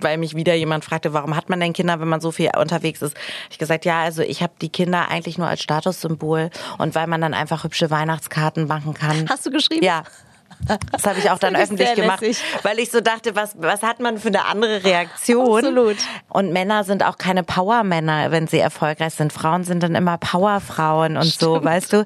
[0.00, 3.02] weil mich wieder jemand fragte, warum hat man denn Kinder, wenn man so viel unterwegs
[3.02, 3.16] ist,
[3.50, 7.20] ich gesagt, ja, also ich habe die Kinder eigentlich nur als Statussymbol und weil man
[7.20, 9.28] dann einfach hübsche Weihnachtskarten machen kann.
[9.28, 9.84] Hast du geschrieben?
[9.84, 10.04] Ja.
[10.92, 12.42] Das habe ich auch dann öffentlich gemacht, lässig.
[12.62, 15.58] weil ich so dachte, was, was hat man für eine andere Reaktion?
[15.58, 15.96] Absolut.
[16.28, 19.32] Und Männer sind auch keine Powermänner, wenn sie erfolgreich sind.
[19.32, 21.40] Frauen sind dann immer Powerfrauen und Stimmt.
[21.40, 22.04] so, weißt du?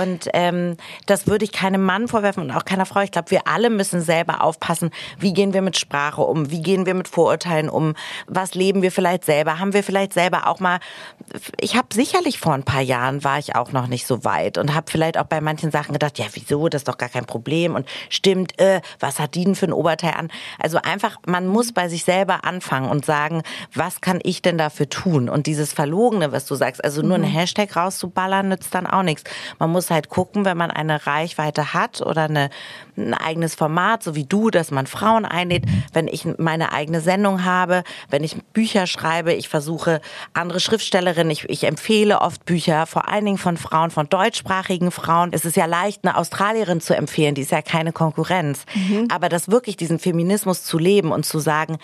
[0.00, 3.00] Und ähm, das würde ich keinem Mann vorwerfen und auch keiner Frau.
[3.00, 6.86] Ich glaube, wir alle müssen selber aufpassen, wie gehen wir mit Sprache um, wie gehen
[6.86, 7.94] wir mit Vorurteilen um,
[8.26, 10.78] was leben wir vielleicht selber, haben wir vielleicht selber auch mal,
[11.60, 14.74] ich habe sicherlich vor ein paar Jahren war ich auch noch nicht so weit und
[14.74, 17.74] habe vielleicht auch bei manchen Sachen gedacht, ja, wieso, das ist doch gar kein Problem
[17.74, 20.28] und stimmt, äh, was hat die denn für ein Oberteil an?
[20.58, 23.42] Also einfach, man muss bei sich selber anfangen und sagen,
[23.74, 25.28] was kann ich denn dafür tun?
[25.28, 27.24] Und dieses Verlogene, was du sagst, also nur mhm.
[27.24, 29.24] einen Hashtag rauszuballern, nützt dann auch nichts.
[29.58, 32.50] Man muss halt gucken, wenn man eine Reichweite hat oder eine,
[33.08, 37.44] ein eigenes Format, so wie du, dass man Frauen einlädt, wenn ich meine eigene Sendung
[37.44, 40.00] habe, wenn ich Bücher schreibe, ich versuche
[40.34, 45.30] andere Schriftstellerinnen, ich, ich empfehle oft Bücher, vor allen Dingen von Frauen, von deutschsprachigen Frauen.
[45.32, 48.64] Es ist ja leicht, eine Australierin zu empfehlen, die ist ja keine Konkurrenz.
[48.74, 49.08] Mhm.
[49.10, 51.78] Aber das wirklich diesen Feminismus zu leben und zu sagen,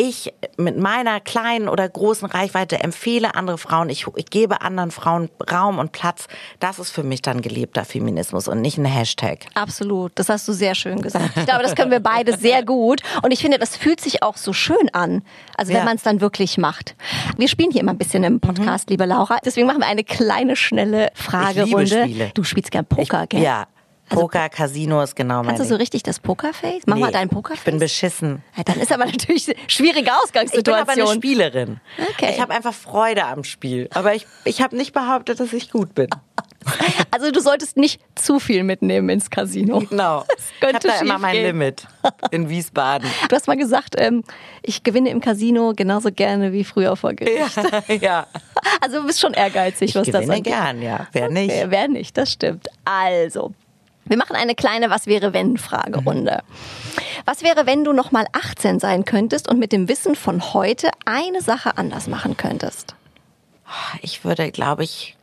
[0.00, 5.28] ich mit meiner kleinen oder großen Reichweite empfehle andere Frauen, ich, ich, gebe anderen Frauen
[5.50, 6.26] Raum und Platz,
[6.58, 9.40] das ist für mich dann gelebter Feminismus und nicht ein Hashtag.
[9.52, 11.36] Absolut, das hast du sehr schön gesagt.
[11.36, 14.38] Ich glaube, das können wir beide sehr gut und ich finde, das fühlt sich auch
[14.38, 15.22] so schön an,
[15.58, 15.84] also wenn ja.
[15.84, 16.96] man es dann wirklich macht.
[17.36, 18.92] Wir spielen hier immer ein bisschen im Podcast, mhm.
[18.92, 22.30] liebe Laura, deswegen machen wir eine kleine, schnelle Fragerunde.
[22.32, 23.42] Du spielst gern Poker, ich, gell?
[23.42, 23.66] Ja,
[24.10, 26.82] also Poker, Casino ist genau mein Kannst du so richtig das Pokerface?
[26.86, 27.58] Mach nee, mal dein Pokerface.
[27.60, 28.42] Ich bin beschissen.
[28.56, 30.58] Ja, dann ist aber natürlich eine schwierige Ausgangssituation.
[30.58, 31.80] Ich bin aber eine Spielerin.
[32.10, 32.32] Okay.
[32.34, 33.88] Ich habe einfach Freude am Spiel.
[33.94, 36.08] Aber ich, ich habe nicht behauptet, dass ich gut bin.
[37.10, 39.80] Also du solltest nicht zu viel mitnehmen ins Casino.
[39.80, 40.24] Genau.
[40.60, 41.46] Ich habe da immer mein gehen.
[41.46, 41.86] Limit
[42.30, 43.08] in Wiesbaden.
[43.28, 44.22] Du hast mal gesagt, ähm,
[44.62, 47.56] ich gewinne im Casino genauso gerne wie früher vor Gericht.
[47.56, 48.26] Ja, ja.
[48.80, 50.44] Also du bist schon ehrgeizig, ich was das angeht.
[50.44, 51.08] gern, ja.
[51.12, 51.50] Wer nicht?
[51.50, 52.68] Okay, wer nicht, das stimmt.
[52.84, 53.52] Also,
[54.10, 56.42] wir machen eine kleine Was wäre wenn Fragerunde.
[57.26, 60.90] Was wäre, wenn du noch mal 18 sein könntest und mit dem Wissen von heute
[61.04, 62.96] eine Sache anders machen könntest?
[64.02, 65.16] Ich würde, glaube ich,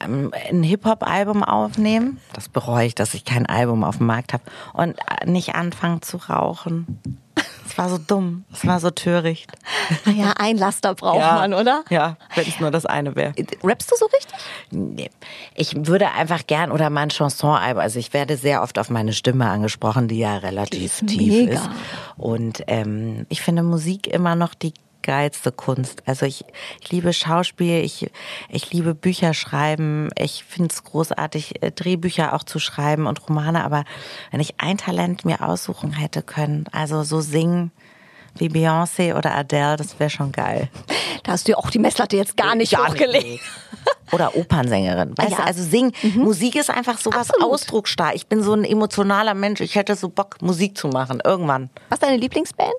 [0.00, 2.18] ähm, ein Hip-Hop-Album aufnehmen.
[2.32, 4.44] Das bereue ich, dass ich kein Album auf dem Markt habe.
[4.72, 7.00] Und nicht anfangen zu rauchen.
[7.68, 9.52] Es war so dumm, es war so töricht.
[10.06, 11.84] Ja, ein Laster braucht ja, man, oder?
[11.90, 13.34] Ja, wenn es nur das eine wäre.
[13.62, 14.34] Rappst du so richtig?
[14.70, 15.10] Nee.
[15.54, 19.48] Ich würde einfach gern, oder mein Chanson-Album, also ich werde sehr oft auf meine Stimme
[19.48, 21.52] angesprochen, die ja relativ die ist tief mega.
[21.54, 21.70] ist.
[22.16, 24.72] Und ähm, ich finde Musik immer noch die
[25.08, 26.02] geilste Kunst.
[26.04, 26.44] Also ich,
[26.82, 28.10] ich liebe Schauspiel, ich,
[28.50, 33.64] ich liebe Bücher schreiben, ich finde es großartig, äh, Drehbücher auch zu schreiben und Romane,
[33.64, 33.84] aber
[34.30, 37.72] wenn ich ein Talent mir aussuchen hätte können, also so singen
[38.36, 40.68] wie Beyoncé oder Adele, das wäre schon geil.
[41.24, 43.24] Da hast du ja auch die Messlatte jetzt gar nicht gar hochgelegt.
[43.24, 43.44] Nicht.
[44.12, 45.16] Oder Opernsängerin.
[45.16, 45.36] Weißt ja.
[45.38, 45.92] du, also singen.
[46.02, 46.22] Mhm.
[46.22, 47.54] Musik ist einfach sowas Absolut.
[47.54, 48.14] ausdrucksstark.
[48.14, 49.60] Ich bin so ein emotionaler Mensch.
[49.60, 51.20] Ich hätte so Bock, Musik zu machen.
[51.24, 51.70] Irgendwann.
[51.88, 52.74] Was ist deine Lieblingsband?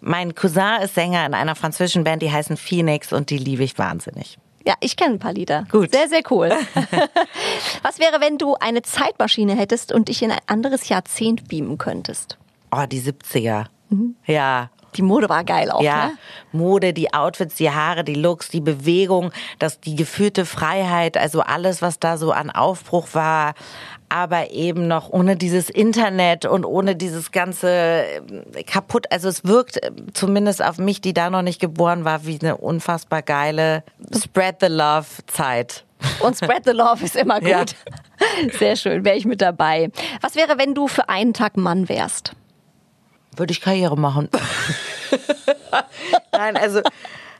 [0.00, 3.78] Mein Cousin ist Sänger in einer französischen Band, die heißen Phoenix und die liebe ich
[3.78, 4.38] wahnsinnig.
[4.66, 5.66] Ja, ich kenne ein paar Lieder.
[5.70, 5.92] Gut.
[5.92, 6.50] Sehr, sehr cool.
[7.82, 12.38] Was wäre, wenn du eine Zeitmaschine hättest und dich in ein anderes Jahrzehnt beamen könntest?
[12.70, 13.66] Oh, die 70er.
[13.88, 14.16] Mhm.
[14.26, 15.82] Ja, die Mode war geil auch.
[15.82, 16.18] Ja, ne?
[16.52, 21.80] Mode, die Outfits, die Haare, die Looks, die Bewegung, das, die geführte Freiheit, also alles,
[21.80, 23.54] was da so an Aufbruch war,
[24.10, 29.06] aber eben noch ohne dieses Internet und ohne dieses ganze äh, kaputt.
[29.10, 32.56] Also es wirkt äh, zumindest auf mich, die da noch nicht geboren war, wie eine
[32.56, 35.84] unfassbar geile Spread the Love Zeit.
[36.20, 37.48] Und Spread the Love ist immer gut.
[37.48, 37.64] Ja.
[38.58, 39.90] Sehr schön, wäre ich mit dabei.
[40.20, 42.32] Was wäre, wenn du für einen Tag Mann wärst?
[43.36, 44.28] Würde ich Karriere machen.
[46.32, 46.80] Nein, also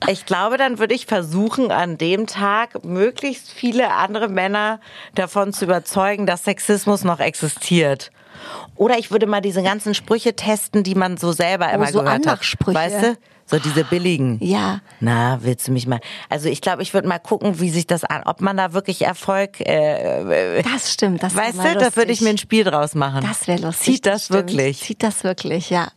[0.09, 4.81] ich glaube, dann würde ich versuchen, an dem Tag möglichst viele andere Männer
[5.15, 8.11] davon zu überzeugen, dass Sexismus noch existiert.
[8.77, 12.03] Oder ich würde mal diese ganzen Sprüche testen, die man so selber oh, immer so
[12.03, 12.41] gehört hat.
[12.67, 13.17] Weißt du?
[13.45, 14.39] So diese billigen.
[14.41, 14.81] Ja.
[15.01, 16.01] Na, willst du mich mal?
[16.29, 19.03] Also ich glaube, ich würde mal gucken, wie sich das an, ob man da wirklich
[19.03, 19.61] Erfolg.
[19.61, 21.23] Äh, das stimmt.
[21.23, 23.27] Das weißt du, da würde ich mir ein Spiel draus machen.
[23.27, 23.95] Das wäre lustig.
[23.95, 24.81] Zieht das, das wirklich?
[24.81, 25.69] Zieht das wirklich?
[25.69, 25.89] Ja.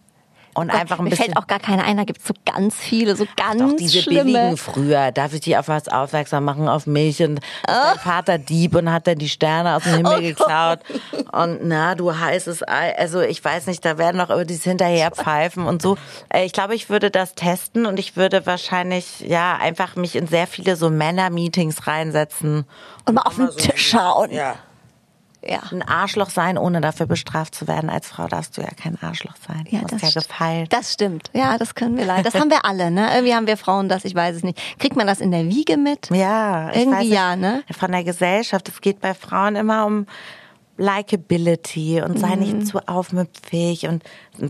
[0.54, 1.20] Und Gott, einfach ein bisschen.
[1.20, 3.76] Mir fällt auch gar keiner ein, da gibt es so ganz viele, so ganz Doch,
[3.76, 4.24] diese schlimme.
[4.24, 7.98] billigen früher, darf ich dich auf was aufmerksam machen, auf mich und oh.
[8.00, 10.80] Vater Dieb und hat dann die Sterne aus dem Himmel oh geklaut
[11.32, 15.12] und na, du heißes Ei, also ich weiß nicht, da werden noch über dieses hinterher
[15.16, 15.98] pfeifen und so.
[16.30, 20.28] Äh, ich glaube, ich würde das testen und ich würde wahrscheinlich, ja, einfach mich in
[20.28, 22.66] sehr viele so Männer-Meetings reinsetzen.
[23.06, 24.32] Und mal auf den so Tisch schauen.
[24.32, 24.56] Ja
[25.47, 25.60] ja.
[25.71, 27.89] ein Arschloch sein, ohne dafür bestraft zu werden.
[27.89, 29.65] Als Frau darfst du ja kein Arschloch sein.
[29.69, 30.67] Ja, das ja gefallen.
[30.69, 31.29] Das stimmt.
[31.34, 32.23] Ja, das können wir leider.
[32.23, 33.10] Das haben wir alle, ne?
[33.13, 34.60] Irgendwie haben wir Frauen das, ich weiß es nicht.
[34.79, 36.10] Kriegt man das in der Wiege mit?
[36.12, 36.71] Ja.
[36.73, 37.63] Irgendwie ja, ne?
[37.71, 38.69] Von der Gesellschaft.
[38.69, 40.06] Es geht bei Frauen immer um
[40.77, 42.41] Likeability und sei mhm.
[42.41, 44.03] nicht zu aufmüpfig und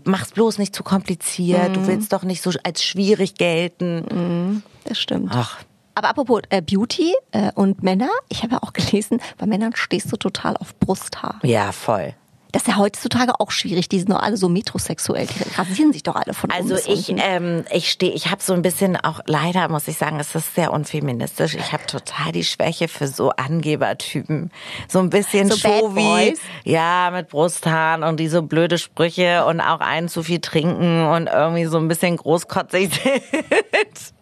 [0.06, 1.70] mach's bloß nicht zu kompliziert.
[1.70, 1.74] Mhm.
[1.74, 4.06] Du willst doch nicht so als schwierig gelten.
[4.10, 4.64] Mhm.
[4.86, 5.32] Das stimmt.
[5.34, 5.60] Ach,
[5.96, 10.12] aber apropos äh, Beauty äh, und Männer, ich habe ja auch gelesen, bei Männern stehst
[10.12, 11.40] du total auf Brusthaar.
[11.44, 12.14] Ja, voll.
[12.54, 13.90] Das ist ja heutzutage auch schwierig.
[13.90, 15.26] Die sind doch alle so metrosexuell.
[15.26, 18.62] Die rasieren sich doch alle von Also ich, ähm, ich stehe, ich habe so ein
[18.62, 21.56] bisschen auch, leider muss ich sagen, es ist sehr unfeministisch.
[21.56, 24.52] Ich habe total die Schwäche für so Angebertypen.
[24.88, 26.38] So ein bisschen so Showy.
[26.64, 31.66] Ja, mit Brusthaaren und diese blöde Sprüche und auch einen zu viel trinken und irgendwie
[31.66, 34.14] so ein bisschen großkotzig sind.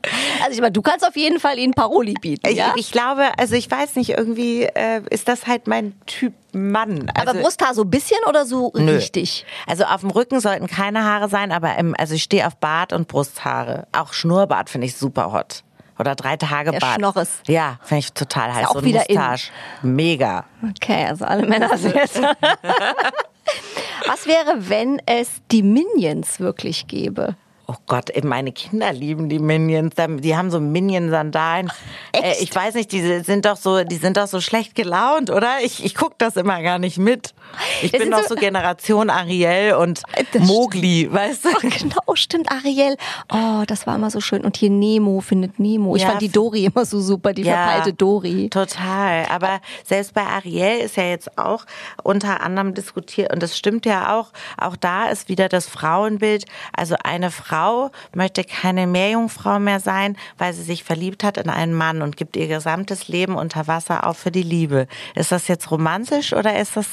[0.51, 2.73] Also ich meine, du kannst auf jeden Fall ihnen Paroli bieten, ja?
[2.75, 7.09] Ich, ich glaube, also ich weiß nicht, irgendwie äh, ist das halt mein Typ Mann.
[7.13, 8.95] Also, aber Brusthaar so ein bisschen oder so nö.
[8.95, 9.45] richtig?
[9.67, 12.91] Also auf dem Rücken sollten keine Haare sein, aber im, also ich stehe auf Bart
[12.91, 13.87] und Brusthaare.
[13.91, 15.63] Auch Schnurrbart finde ich super hot.
[16.01, 16.95] Oder drei Tage Bart.
[16.95, 17.29] Schnorres.
[17.47, 18.63] Ja, finde ich total heiß.
[18.63, 19.51] Ist auch so wieder Mustache.
[19.83, 19.95] In.
[19.95, 20.45] Mega.
[20.67, 22.19] Okay, also alle Männer sind jetzt.
[24.07, 27.35] Was wäre, wenn es die Minions wirklich gäbe?
[27.71, 29.95] Oh Gott, meine Kinder lieben die Minions.
[29.95, 31.71] Die haben so Minion-Sandalen.
[32.11, 35.59] Äh, ich weiß nicht, die sind doch so, die sind doch so schlecht gelaunt, oder?
[35.63, 37.33] Ich, ich gucke das immer gar nicht mit.
[37.83, 40.03] Ich das bin doch so, so, Generation Ariel und
[40.39, 41.49] Mogli, weißt du?
[41.55, 42.95] Ach, genau, stimmt, Ariel.
[43.31, 44.45] Oh, das war immer so schön.
[44.45, 45.95] Und hier Nemo findet Nemo.
[45.95, 48.49] Ich ja, fand die Dori immer so super, die ja, verpeilte Dori.
[48.49, 49.25] Total.
[49.31, 51.65] Aber selbst bei Ariel ist ja jetzt auch
[52.03, 56.45] unter anderem diskutiert, und das stimmt ja auch, auch da ist wieder das Frauenbild.
[56.73, 61.49] Also eine Frau Frau möchte keine Meerjungfrau mehr sein, weil sie sich verliebt hat in
[61.49, 64.87] einen Mann und gibt ihr gesamtes Leben unter Wasser auf für die Liebe.
[65.15, 66.87] Ist das jetzt romantisch oder ist das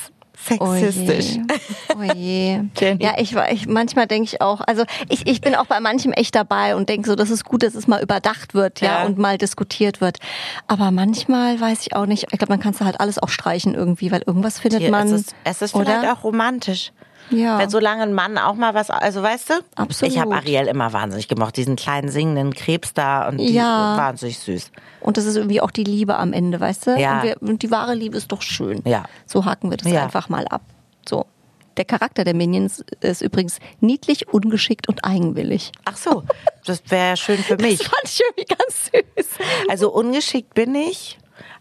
[0.47, 1.39] sexistisch.
[1.97, 2.61] Oh je.
[2.61, 2.97] Oh je.
[3.01, 6.35] ja, ich, ich manchmal denke ich auch, also ich, ich bin auch bei manchem echt
[6.35, 9.07] dabei und denke so, das ist gut, dass es mal überdacht wird, ja, ja.
[9.07, 10.19] und mal diskutiert wird.
[10.67, 13.75] Aber manchmal weiß ich auch nicht, ich glaube, man kann es halt alles auch streichen
[13.75, 15.07] irgendwie, weil irgendwas findet Hier, man.
[15.09, 16.93] Es ist, es ist vielleicht auch romantisch.
[17.31, 17.59] Ja.
[17.59, 19.55] Wenn solange ein Mann auch mal was, also weißt du?
[19.77, 20.13] Absolut.
[20.13, 23.97] Ich habe Ariel immer wahnsinnig gemocht, diesen kleinen singenden Krebs da und die ja.
[23.97, 24.71] wahnsinnig süß.
[25.01, 26.99] Und das ist irgendwie auch die Liebe am Ende, weißt du?
[26.99, 27.17] Ja.
[27.17, 28.83] Und, wir, und die wahre Liebe ist doch schön.
[28.85, 29.05] Ja.
[29.27, 30.03] So haken wir das ja.
[30.03, 30.63] einfach mal ab.
[31.09, 31.27] So.
[31.77, 35.71] Der Charakter der Minions ist übrigens niedlich, ungeschickt und eigenwillig.
[35.85, 36.25] Ach so,
[36.67, 37.79] das wäre schön für mich.
[37.79, 39.47] Das fand ich irgendwie ganz süß.
[39.69, 41.19] Also ungeschickt bin ich.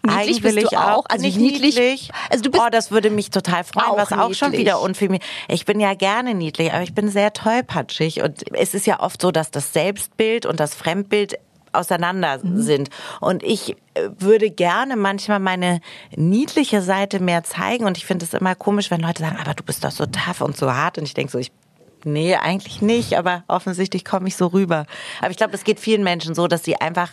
[0.07, 1.05] Niedlich bist du auch.
[1.09, 1.75] Also nicht niedlich.
[1.75, 2.11] niedlich.
[2.29, 4.37] Also du bist oh, das würde mich total freuen, auch was auch niedlich.
[4.37, 5.27] schon wieder unfeminist.
[5.47, 9.21] Ich bin ja gerne niedlich, aber ich bin sehr tollpatschig und es ist ja oft
[9.21, 11.37] so, dass das Selbstbild und das Fremdbild
[11.73, 12.61] auseinander mhm.
[12.61, 12.89] sind.
[13.21, 15.81] Und ich äh, würde gerne manchmal meine
[16.15, 17.85] niedliche Seite mehr zeigen.
[17.85, 20.41] Und ich finde es immer komisch, wenn Leute sagen, aber du bist doch so tough
[20.41, 20.97] und so hart.
[20.97, 21.51] Und ich denke so, ich
[22.03, 24.85] Nee, eigentlich nicht, aber offensichtlich komme ich so rüber.
[25.19, 27.11] Aber ich glaube, es geht vielen Menschen so, dass sie einfach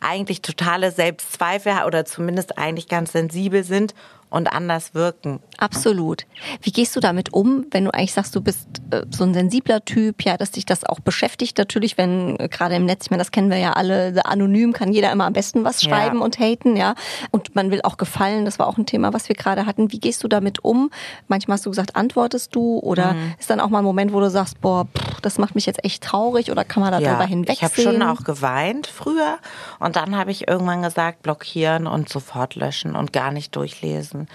[0.00, 3.94] eigentlich totale Selbstzweifel oder zumindest eigentlich ganz sensibel sind
[4.28, 5.40] und anders wirken.
[5.56, 6.26] Absolut.
[6.60, 9.84] Wie gehst du damit um, wenn du eigentlich sagst, du bist äh, so ein sensibler
[9.84, 13.20] Typ, ja, dass dich das auch beschäftigt natürlich, wenn äh, gerade im Netz, ich meine,
[13.20, 16.24] das kennen wir ja alle, anonym kann jeder immer am besten was schreiben ja.
[16.24, 16.94] und haten, ja.
[17.30, 19.92] Und man will auch gefallen, das war auch ein Thema, was wir gerade hatten.
[19.92, 20.90] Wie gehst du damit um?
[21.28, 23.34] Manchmal hast du gesagt, antwortest du oder mhm.
[23.38, 25.84] ist dann auch mal ein Moment, wo du sagst, boah, pff, das macht mich jetzt
[25.84, 27.56] echt traurig oder kann man darüber ja, hinwegsehen?
[27.56, 29.38] Ich habe schon auch geweint früher
[29.80, 34.28] und dann habe ich irgendwann gesagt, blockieren und sofort löschen und gar nicht durchlesen.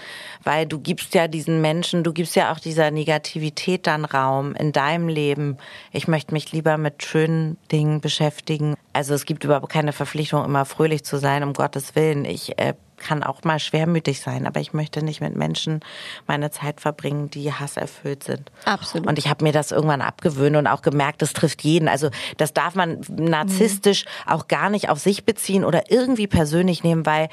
[0.44, 4.72] Weil du gibst ja diesen Menschen, du gibst ja auch dieser Negativität dann Raum in
[4.72, 5.56] deinem Leben.
[5.92, 8.74] Ich möchte mich lieber mit schönen Dingen beschäftigen.
[8.92, 12.26] Also es gibt überhaupt keine Verpflichtung, immer fröhlich zu sein, um Gottes Willen.
[12.26, 15.80] Ich äh, kann auch mal schwermütig sein, aber ich möchte nicht mit Menschen
[16.26, 18.50] meine Zeit verbringen, die hasserfüllt sind.
[18.64, 19.06] Absolut.
[19.06, 21.88] Und ich habe mir das irgendwann abgewöhnt und auch gemerkt, das trifft jeden.
[21.88, 24.32] Also das darf man narzisstisch mhm.
[24.32, 27.28] auch gar nicht auf sich beziehen oder irgendwie persönlich nehmen, weil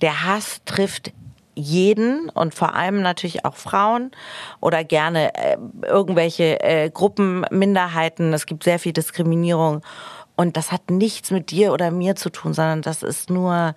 [0.00, 1.12] der Hass trifft
[1.56, 4.10] jeden und vor allem natürlich auch Frauen
[4.60, 5.56] oder gerne äh,
[5.86, 8.32] irgendwelche äh, Gruppen, Minderheiten.
[8.32, 9.82] Es gibt sehr viel Diskriminierung
[10.36, 13.74] und das hat nichts mit dir oder mir zu tun, sondern das ist nur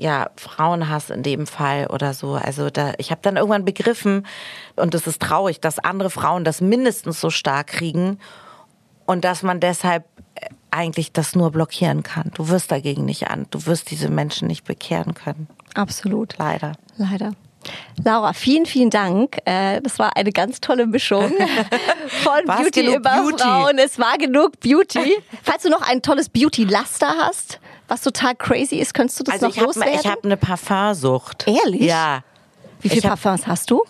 [0.00, 2.34] ja Frauenhass in dem Fall oder so.
[2.34, 4.26] Also da, ich habe dann irgendwann begriffen
[4.76, 8.18] und es ist traurig, dass andere Frauen das mindestens so stark kriegen
[9.06, 12.30] und dass man deshalb äh, eigentlich das nur blockieren kann.
[12.34, 13.46] Du wirst dagegen nicht an.
[13.50, 15.48] Du wirst diese Menschen nicht bekehren können.
[15.74, 16.36] Absolut.
[16.38, 16.72] Leider.
[16.96, 17.32] Leider.
[18.02, 19.38] Laura, vielen, vielen Dank.
[19.44, 21.30] Äh, das war eine ganz tolle Mischung
[22.08, 23.42] von Beauty über Beauty?
[23.42, 23.78] Frauen.
[23.78, 25.16] Es war genug Beauty.
[25.42, 27.60] Falls du noch ein tolles Beauty-Laster hast,
[27.90, 30.00] was total crazy ist, könntest du das also noch ich hab, loswerden?
[30.00, 31.46] Ich habe eine Parfumsucht.
[31.46, 31.82] Ehrlich?
[31.82, 32.22] Ja.
[32.80, 33.82] Wie viele Parfums hast du?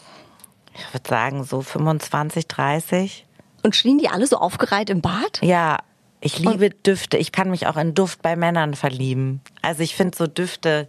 [0.75, 3.27] Ich würde sagen so 25, 30.
[3.63, 5.41] Und stehen die alle so aufgereiht im Bad?
[5.43, 5.79] Ja,
[6.21, 7.19] ich liebe Und Düfte.
[7.19, 9.43] Ich kann mich auch in Duft bei Männern verlieben.
[9.63, 10.89] Also ich finde so Düfte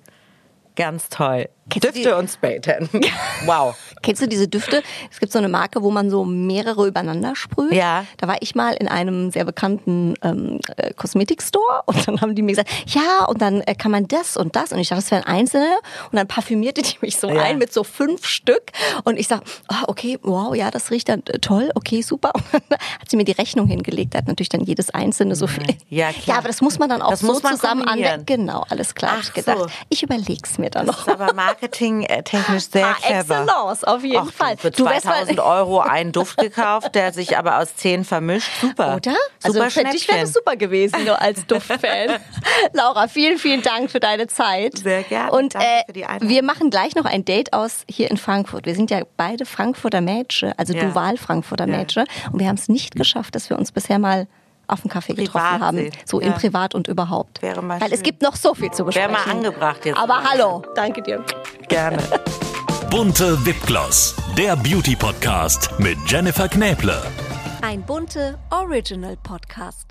[0.76, 1.50] ganz toll.
[1.80, 2.90] Düfte und Spraytan.
[3.46, 3.76] wow.
[4.02, 4.82] Kennst du diese Düfte?
[5.12, 7.74] Es gibt so eine Marke, wo man so mehrere übereinander sprüht.
[7.74, 8.06] Ja.
[8.18, 12.42] Da war ich mal in einem sehr bekannten ähm, äh, Kosmetikstore und dann haben die
[12.42, 14.72] mir gesagt, ja, und dann äh, kann man das und das.
[14.72, 15.76] Und ich dachte, das wären einzelne.
[16.12, 17.44] Und dann parfümierte die mich so ja.
[17.44, 18.72] ein mit so fünf Stück.
[19.04, 22.34] Und ich sag, oh, okay, wow, ja, das riecht dann äh, toll, okay, super.
[22.54, 25.76] Und dann hat sie mir die Rechnung hingelegt, hat natürlich dann jedes einzelne so viel.
[25.90, 26.24] Ja, klar.
[26.26, 28.26] ja aber das muss man dann auch das so zusammen anwenden.
[28.26, 29.18] Genau, alles klar.
[29.18, 29.68] Ach ich gedacht, so.
[29.90, 31.06] ich überleg's mir dann noch.
[31.06, 33.42] Das ist aber marketingtechnisch sehr Ah, clever.
[33.44, 34.58] Excellence, auf jeden Ach, Fall.
[34.58, 38.50] Für Du wärst mal- 2000 Euro einen Duft gekauft, der sich aber aus zehn vermischt.
[38.60, 38.96] Super.
[38.98, 39.12] Oder?
[39.40, 42.20] Super also für dich wäre das super gewesen, nur als Duftfan.
[42.74, 44.78] Laura, vielen, vielen Dank für deine Zeit.
[44.80, 45.32] Sehr gerne.
[45.32, 46.30] Und Danke äh, für die Einladung.
[46.30, 48.66] wir machen gleich noch ein Date aus hier in Frankfurt.
[48.66, 50.86] Wir sind ja beide Frankfurter Mädchen, also Ja.
[50.86, 51.78] dual Frankfurter Ja.
[51.78, 52.06] Mädchen.
[52.32, 54.28] Und wir haben es nicht geschafft, dass wir uns bisher mal
[54.72, 55.90] auf einen Kaffee getroffen haben.
[56.06, 56.34] So im Ja.
[56.38, 57.42] Privat und überhaupt.
[57.42, 58.04] Wäre mal Weil es schön.
[58.04, 59.12] gibt noch so viel zu Wäre besprechen.
[59.12, 59.98] mal angebracht jetzt.
[59.98, 61.24] Aber hallo, danke dir.
[61.68, 61.98] Gerne.
[62.90, 67.02] Bunte Wipgloss, der Beauty Podcast mit Jennifer Knäble.
[67.62, 69.91] Ein bunte Original Podcast.